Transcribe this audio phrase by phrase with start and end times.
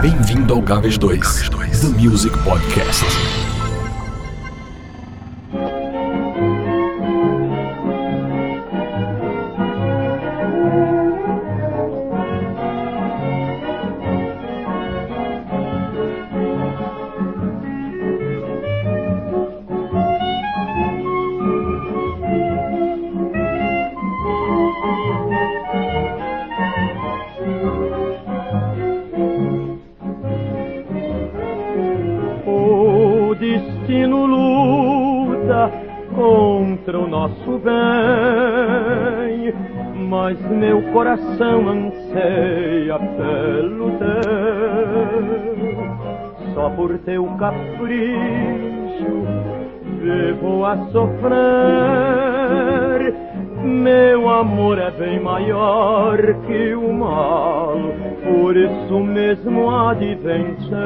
[0.00, 3.47] Bem-vindo ao Gaves 2, The Music Podcast.
[37.18, 39.52] Nosso bem,
[40.08, 44.08] mas meu coração anseia pelo teu.
[46.54, 49.26] Só por teu capricho
[50.00, 51.28] vivo a sofrer.
[53.64, 57.76] Meu amor é bem maior que o mal,
[58.22, 60.78] por isso mesmo há de vencer.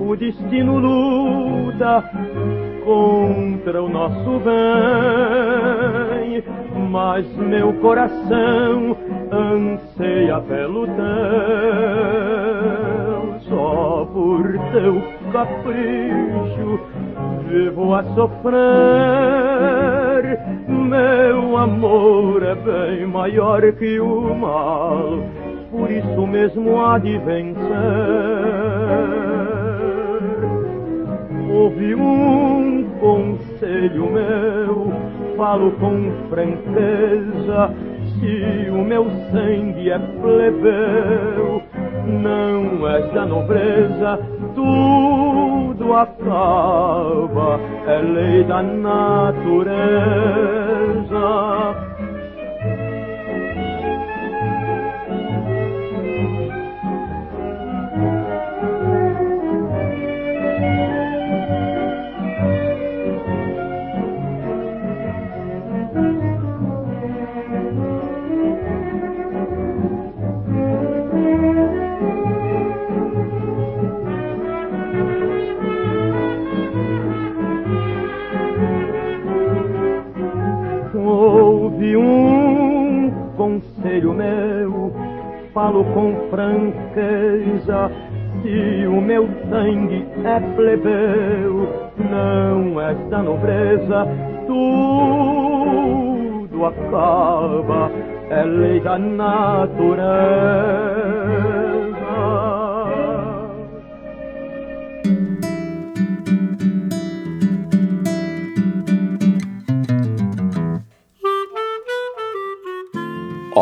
[0.00, 2.02] O destino luta
[2.88, 6.42] contra o nosso bem,
[6.90, 8.96] mas meu coração
[9.30, 10.96] anseia pelo teu,
[13.40, 16.80] só por teu capricho
[17.46, 18.56] vivo a sofrer.
[20.66, 25.18] Meu amor é bem maior que o mal,
[25.70, 27.58] por isso mesmo há de vencer.
[31.50, 34.92] Houve um conselho meu,
[35.36, 37.74] falo com franqueza.
[38.18, 41.62] Se o meu sangue é plebeu,
[42.06, 44.18] não és da nobreza,
[44.54, 49.58] tudo acaba, é lei da natureza.
[83.58, 84.92] Conselho meu,
[85.52, 87.90] falo com franqueza.
[88.42, 91.68] Se o meu sangue é plebeu,
[92.10, 94.06] não és da nobreza,
[94.46, 95.36] tudo
[96.66, 97.90] acaba,
[98.30, 100.08] é lei da natureza.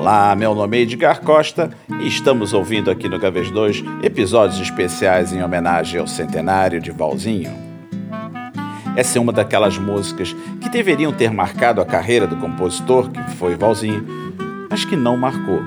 [0.00, 1.68] Olá, meu nome é Edgar Costa
[2.00, 7.52] e estamos ouvindo aqui no Gaves 2 episódios especiais em homenagem ao centenário de Valzinho.
[8.96, 13.56] Essa é uma daquelas músicas que deveriam ter marcado a carreira do compositor, que foi
[13.56, 14.02] Valzinho,
[14.70, 15.60] mas que não marcou.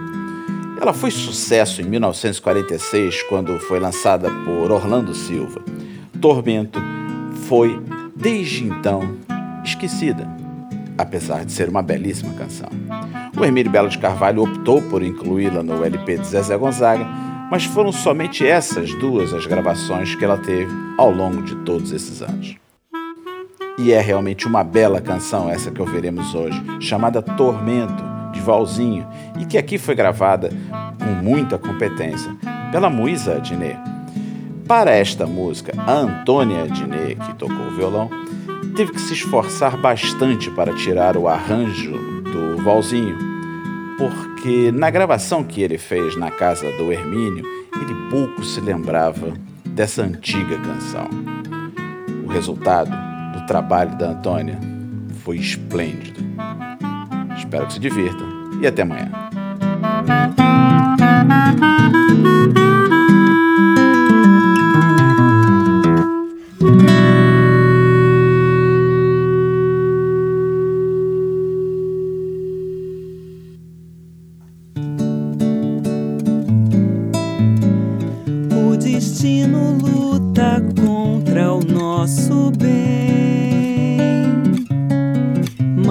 [0.82, 5.62] Ela foi sucesso em 1946, quando foi lançada por Orlando Silva.
[6.20, 6.82] Tormento
[7.48, 7.80] foi,
[8.16, 9.16] desde então,
[9.64, 10.28] esquecida,
[10.98, 12.70] apesar de ser uma belíssima canção.
[13.38, 17.06] O Hermílio Belo de Carvalho optou por incluí-la no LP de Zezé Gonzaga,
[17.50, 22.22] mas foram somente essas duas as gravações que ela teve ao longo de todos esses
[22.22, 22.56] anos.
[23.78, 29.08] E é realmente uma bela canção essa que ouviremos hoje, chamada Tormento, de Valzinho,
[29.40, 30.50] e que aqui foi gravada
[31.00, 32.36] com muita competência
[32.72, 33.80] pela Muísa Adnet.
[34.68, 38.10] Para esta música, a Antônia Adnet, que tocou o violão,
[38.74, 43.18] teve que se esforçar bastante para tirar o arranjo do Valzinho,
[43.98, 47.46] porque na gravação que ele fez na casa do Hermínio,
[47.80, 49.34] ele pouco se lembrava
[49.66, 51.08] dessa antiga canção.
[52.26, 52.92] O resultado
[53.34, 54.60] do trabalho da Antônia
[55.24, 56.22] foi esplêndido.
[57.38, 58.28] Espero que se divirtam
[58.62, 59.12] e até amanhã.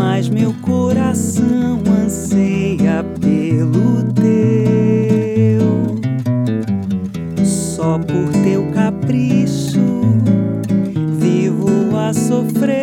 [0.03, 5.63] mas meu coração anseia pelo teu.
[7.45, 9.79] Só por teu capricho
[11.21, 12.82] vivo a sofrer.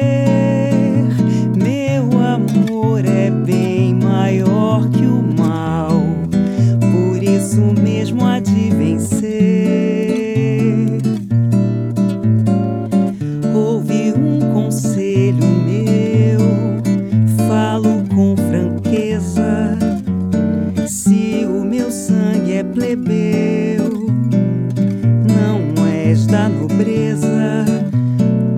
[26.60, 27.66] nobreza,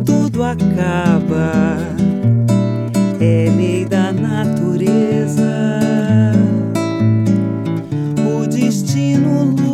[0.06, 1.78] tudo acaba.
[3.20, 5.52] É lei da natureza.
[8.26, 9.71] O destino luz.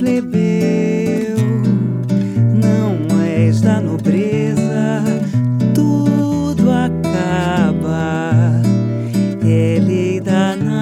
[0.00, 1.36] Plebeu,
[2.54, 5.02] não és da nobreza,
[5.74, 8.32] tudo acaba.
[9.44, 10.80] É lei da natureza.